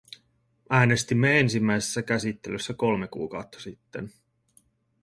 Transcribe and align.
Äänestimme 0.69 1.39
ensimmäisessä 1.39 2.01
käsittelyssä 2.01 2.73
kolme 2.73 3.07
kuukautta 3.07 3.59
sitten. 3.59 4.11